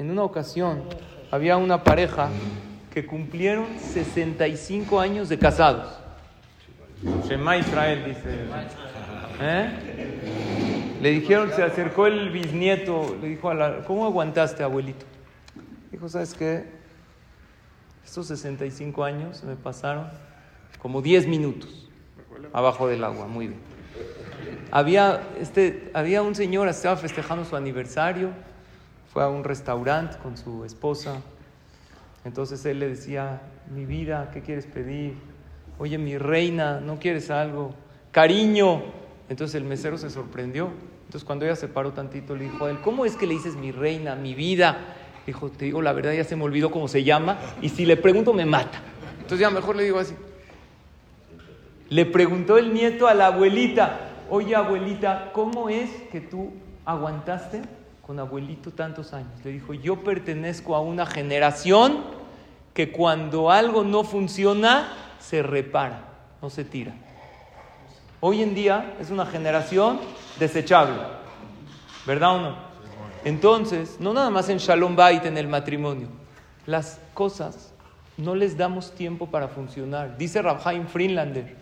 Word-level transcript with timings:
En 0.00 0.10
una 0.10 0.22
ocasión 0.22 0.82
había 1.30 1.58
una 1.58 1.84
pareja 1.84 2.30
que 2.90 3.04
cumplieron 3.04 3.66
65 3.78 4.98
años 4.98 5.28
de 5.28 5.38
casados. 5.38 5.92
Shema 7.28 7.58
Israel 7.58 8.04
dice. 8.06 8.46
¿Eh? 9.42 10.98
Le 11.02 11.10
dijeron, 11.10 11.50
se 11.54 11.62
acercó 11.62 12.06
el 12.06 12.30
bisnieto, 12.30 13.14
le 13.20 13.28
dijo 13.28 13.50
a 13.50 13.54
la, 13.54 13.84
¿cómo 13.84 14.06
aguantaste, 14.06 14.62
abuelito? 14.62 15.04
Dijo, 15.92 16.08
¿sabes 16.08 16.32
qué? 16.32 16.64
Estos 18.02 18.28
65 18.28 19.04
años 19.04 19.44
me 19.44 19.54
pasaron 19.54 20.08
como 20.80 21.02
10 21.02 21.26
minutos 21.26 21.90
abajo 22.54 22.88
del 22.88 23.04
agua, 23.04 23.26
muy 23.26 23.48
bien. 23.48 23.60
Había, 24.70 25.20
este, 25.38 25.90
había 25.92 26.22
un 26.22 26.34
señor, 26.34 26.68
estaba 26.68 26.96
festejando 26.96 27.44
su 27.44 27.54
aniversario, 27.54 28.30
fue 29.12 29.24
a 29.24 29.28
un 29.28 29.44
restaurante 29.44 30.16
con 30.22 30.36
su 30.36 30.64
esposa, 30.64 31.20
entonces 32.24 32.64
él 32.66 32.80
le 32.80 32.88
decía, 32.88 33.40
mi 33.74 33.86
vida, 33.86 34.30
¿qué 34.32 34.42
quieres 34.42 34.66
pedir? 34.66 35.14
Oye, 35.78 35.96
mi 35.96 36.18
reina, 36.18 36.80
¿no 36.80 36.98
quieres 36.98 37.30
algo? 37.30 37.74
Cariño. 38.12 38.82
Entonces 39.28 39.54
el 39.54 39.64
mesero 39.64 39.96
se 39.96 40.10
sorprendió. 40.10 40.70
Entonces 41.06 41.24
cuando 41.24 41.44
ella 41.44 41.56
se 41.56 41.66
paró 41.66 41.92
tantito, 41.92 42.36
le 42.36 42.44
dijo 42.44 42.66
a 42.66 42.70
él, 42.70 42.80
¿cómo 42.82 43.04
es 43.04 43.16
que 43.16 43.26
le 43.26 43.34
dices 43.34 43.56
mi 43.56 43.72
reina, 43.72 44.14
mi 44.14 44.34
vida? 44.34 44.78
Dijo, 45.26 45.50
te 45.50 45.64
digo 45.64 45.80
la 45.80 45.92
verdad, 45.92 46.12
ya 46.12 46.24
se 46.24 46.36
me 46.36 46.44
olvidó 46.44 46.70
cómo 46.70 46.88
se 46.88 47.02
llama 47.02 47.38
y 47.62 47.70
si 47.70 47.86
le 47.86 47.96
pregunto 47.96 48.34
me 48.34 48.44
mata. 48.44 48.80
Entonces 49.14 49.40
ya 49.40 49.50
mejor 49.50 49.76
le 49.76 49.84
digo 49.84 49.98
así. 49.98 50.14
Le 51.88 52.06
preguntó 52.06 52.58
el 52.58 52.74
nieto 52.74 53.08
a 53.08 53.14
la 53.14 53.26
abuelita, 53.26 54.10
oye 54.28 54.54
abuelita, 54.54 55.30
¿cómo 55.32 55.68
es 55.68 55.90
que 56.12 56.20
tú 56.20 56.52
aguantaste 56.84 57.62
con 58.10 58.18
abuelito 58.18 58.72
tantos 58.72 59.12
años? 59.12 59.30
Le 59.44 59.52
dijo, 59.52 59.72
yo 59.72 60.02
pertenezco 60.02 60.74
a 60.74 60.80
una 60.80 61.06
generación 61.06 62.00
que 62.74 62.90
cuando 62.90 63.52
algo 63.52 63.84
no 63.84 64.02
funciona, 64.02 64.88
se 65.20 65.44
repara, 65.44 66.08
no 66.42 66.50
se 66.50 66.64
tira. 66.64 66.92
Hoy 68.18 68.42
en 68.42 68.52
día 68.56 68.96
es 68.98 69.10
una 69.10 69.26
generación 69.26 70.00
desechable, 70.40 70.96
¿verdad 72.04 72.34
o 72.34 72.40
no? 72.40 72.56
Entonces, 73.24 73.98
no 74.00 74.12
nada 74.12 74.28
más 74.28 74.48
en 74.48 74.58
Shalom 74.58 74.96
Bait, 74.96 75.24
en 75.24 75.38
el 75.38 75.46
matrimonio, 75.46 76.08
las 76.66 76.98
cosas 77.14 77.72
no 78.16 78.34
les 78.34 78.56
damos 78.56 78.90
tiempo 78.90 79.28
para 79.28 79.46
funcionar. 79.46 80.18
Dice 80.18 80.42
Rabhaim 80.42 80.88
Friedlander, 80.88 81.54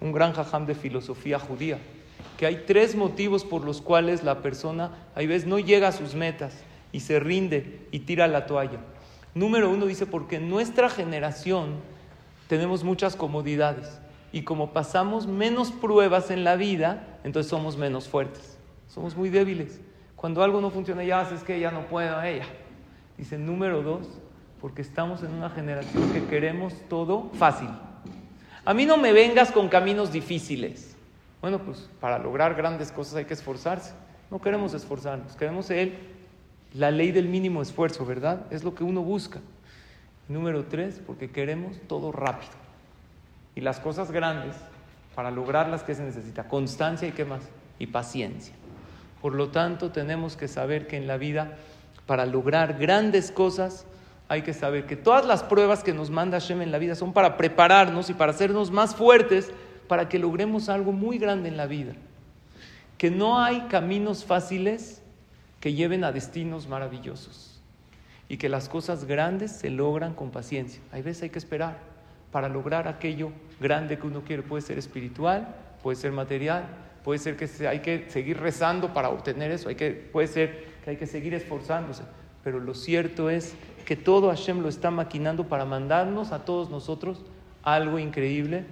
un 0.00 0.12
gran 0.12 0.32
jajam 0.32 0.64
de 0.64 0.76
filosofía 0.76 1.40
judía, 1.40 1.80
que 2.36 2.46
hay 2.46 2.64
tres 2.66 2.94
motivos 2.94 3.44
por 3.44 3.64
los 3.64 3.80
cuales 3.80 4.22
la 4.22 4.42
persona 4.42 4.92
a 5.14 5.18
veces 5.20 5.46
no 5.46 5.58
llega 5.58 5.88
a 5.88 5.92
sus 5.92 6.14
metas 6.14 6.54
y 6.92 7.00
se 7.00 7.20
rinde 7.20 7.86
y 7.90 8.00
tira 8.00 8.28
la 8.28 8.46
toalla. 8.46 8.78
Número 9.34 9.70
uno 9.70 9.86
dice, 9.86 10.06
porque 10.06 10.36
en 10.36 10.48
nuestra 10.48 10.88
generación 10.88 11.74
tenemos 12.48 12.84
muchas 12.84 13.16
comodidades 13.16 14.00
y 14.32 14.42
como 14.42 14.72
pasamos 14.72 15.26
menos 15.26 15.72
pruebas 15.72 16.30
en 16.30 16.44
la 16.44 16.56
vida, 16.56 17.18
entonces 17.24 17.50
somos 17.50 17.76
menos 17.76 18.08
fuertes, 18.08 18.58
somos 18.88 19.16
muy 19.16 19.30
débiles. 19.30 19.80
Cuando 20.16 20.42
algo 20.42 20.60
no 20.60 20.70
funciona, 20.70 21.04
ya 21.04 21.20
haces 21.20 21.42
que 21.42 21.60
ya 21.60 21.70
no 21.70 21.86
puedo, 21.86 22.20
ella. 22.22 22.46
Dice 23.16 23.38
número 23.38 23.82
dos, 23.82 24.06
porque 24.60 24.82
estamos 24.82 25.22
en 25.22 25.32
una 25.32 25.50
generación 25.50 26.12
que 26.12 26.24
queremos 26.26 26.74
todo 26.88 27.30
fácil. 27.34 27.68
A 28.64 28.74
mí 28.74 28.84
no 28.84 28.96
me 28.96 29.12
vengas 29.12 29.52
con 29.52 29.68
caminos 29.68 30.12
difíciles. 30.12 30.97
Bueno, 31.40 31.60
pues 31.60 31.88
para 32.00 32.18
lograr 32.18 32.54
grandes 32.54 32.90
cosas 32.90 33.14
hay 33.14 33.24
que 33.24 33.34
esforzarse. 33.34 33.92
No 34.30 34.40
queremos 34.40 34.74
esforzarnos, 34.74 35.36
queremos 35.36 35.70
él 35.70 35.96
la 36.74 36.90
ley 36.90 37.12
del 37.12 37.28
mínimo 37.28 37.62
esfuerzo, 37.62 38.04
¿verdad? 38.04 38.42
Es 38.50 38.64
lo 38.64 38.74
que 38.74 38.84
uno 38.84 39.02
busca. 39.02 39.40
Número 40.28 40.64
tres, 40.64 41.00
porque 41.06 41.30
queremos 41.30 41.76
todo 41.86 42.12
rápido. 42.12 42.52
Y 43.54 43.62
las 43.62 43.80
cosas 43.80 44.10
grandes, 44.10 44.54
para 45.14 45.30
lograrlas, 45.30 45.82
¿qué 45.82 45.94
se 45.94 46.02
necesita? 46.02 46.44
Constancia 46.48 47.08
y 47.08 47.12
qué 47.12 47.24
más? 47.24 47.40
Y 47.78 47.86
paciencia. 47.86 48.54
Por 49.22 49.34
lo 49.34 49.48
tanto, 49.48 49.90
tenemos 49.90 50.36
que 50.36 50.46
saber 50.46 50.86
que 50.86 50.96
en 50.96 51.06
la 51.06 51.16
vida, 51.16 51.56
para 52.06 52.26
lograr 52.26 52.78
grandes 52.78 53.32
cosas, 53.32 53.86
hay 54.28 54.42
que 54.42 54.52
saber 54.52 54.84
que 54.86 54.96
todas 54.96 55.24
las 55.24 55.42
pruebas 55.42 55.82
que 55.82 55.94
nos 55.94 56.10
manda 56.10 56.38
Hashem 56.38 56.60
en 56.60 56.70
la 56.70 56.78
vida 56.78 56.94
son 56.94 57.14
para 57.14 57.38
prepararnos 57.38 58.10
y 58.10 58.14
para 58.14 58.32
hacernos 58.32 58.70
más 58.70 58.94
fuertes 58.94 59.50
para 59.88 60.08
que 60.08 60.18
logremos 60.18 60.68
algo 60.68 60.92
muy 60.92 61.18
grande 61.18 61.48
en 61.48 61.56
la 61.56 61.66
vida. 61.66 61.94
Que 62.98 63.10
no 63.10 63.40
hay 63.40 63.62
caminos 63.62 64.24
fáciles 64.24 65.02
que 65.60 65.72
lleven 65.72 66.04
a 66.04 66.12
destinos 66.12 66.68
maravillosos 66.68 67.60
y 68.28 68.36
que 68.36 68.48
las 68.48 68.68
cosas 68.68 69.04
grandes 69.04 69.52
se 69.52 69.70
logran 69.70 70.14
con 70.14 70.30
paciencia. 70.30 70.80
Hay 70.92 71.02
veces 71.02 71.24
hay 71.24 71.30
que 71.30 71.38
esperar 71.38 71.78
para 72.30 72.48
lograr 72.48 72.86
aquello 72.86 73.32
grande 73.60 73.98
que 73.98 74.06
uno 74.06 74.22
quiere. 74.22 74.42
Puede 74.42 74.62
ser 74.62 74.78
espiritual, 74.78 75.54
puede 75.82 75.96
ser 75.96 76.12
material, 76.12 76.66
puede 77.02 77.18
ser 77.18 77.36
que 77.36 77.48
hay 77.66 77.80
que 77.80 78.06
seguir 78.10 78.38
rezando 78.38 78.92
para 78.92 79.08
obtener 79.08 79.50
eso, 79.50 79.70
hay 79.70 79.76
que, 79.76 79.92
puede 79.92 80.26
ser 80.26 80.66
que 80.84 80.90
hay 80.90 80.96
que 80.96 81.06
seguir 81.06 81.32
esforzándose. 81.34 82.02
Pero 82.44 82.60
lo 82.60 82.74
cierto 82.74 83.30
es 83.30 83.54
que 83.86 83.96
todo 83.96 84.28
Hashem 84.28 84.60
lo 84.60 84.68
está 84.68 84.90
maquinando 84.90 85.48
para 85.48 85.64
mandarnos 85.64 86.32
a 86.32 86.44
todos 86.44 86.70
nosotros 86.70 87.24
algo 87.62 87.98
increíble 87.98 88.64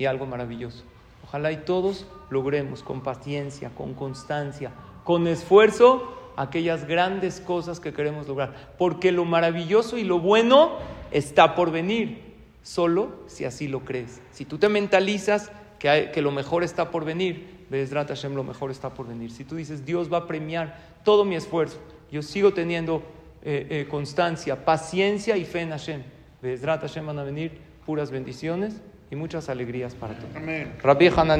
y 0.00 0.06
algo 0.06 0.24
maravilloso. 0.24 0.82
Ojalá 1.22 1.52
y 1.52 1.58
todos 1.58 2.06
logremos 2.30 2.82
con 2.82 3.02
paciencia, 3.02 3.70
con 3.74 3.92
constancia, 3.92 4.72
con 5.04 5.26
esfuerzo 5.26 6.16
aquellas 6.36 6.88
grandes 6.88 7.38
cosas 7.38 7.80
que 7.80 7.92
queremos 7.92 8.26
lograr. 8.26 8.72
Porque 8.78 9.12
lo 9.12 9.26
maravilloso 9.26 9.98
y 9.98 10.04
lo 10.04 10.18
bueno 10.18 10.78
está 11.10 11.54
por 11.54 11.70
venir, 11.70 12.32
solo 12.62 13.10
si 13.26 13.44
así 13.44 13.68
lo 13.68 13.80
crees. 13.80 14.22
Si 14.32 14.46
tú 14.46 14.56
te 14.56 14.70
mentalizas 14.70 15.52
que, 15.78 16.10
lo 16.22 16.30
mejor 16.30 16.64
está 16.64 16.90
por 16.90 17.04
venir, 17.04 17.66
Bezrat 17.68 18.08
Hashem 18.08 18.34
lo 18.34 18.42
mejor 18.42 18.70
está 18.70 18.94
por 18.94 19.06
venir. 19.06 19.30
Si 19.30 19.44
tú 19.44 19.56
dices, 19.56 19.84
Dios 19.84 20.10
va 20.10 20.18
a 20.18 20.26
premiar 20.26 20.78
todo 21.04 21.26
mi 21.26 21.36
esfuerzo, 21.36 21.78
yo 22.10 22.22
sigo 22.22 22.54
teniendo 22.54 23.02
eh, 23.42 23.66
eh, 23.68 23.86
constancia, 23.88 24.64
paciencia 24.64 25.36
y 25.36 25.44
fe 25.44 25.60
en 25.60 25.70
Hashem. 25.70 26.02
Bezrat 26.40 26.80
Hashem 26.80 27.04
van 27.04 27.18
a 27.18 27.24
venir 27.24 27.58
puras 27.84 28.10
bendiciones 28.10 28.80
y 29.10 29.16
muchas 29.16 29.48
alegrías 29.48 29.94
para 29.94 30.14
todos. 30.14 30.34
Amén. 30.36 30.72
Rabbi 30.82 31.08
Hanan 31.08 31.38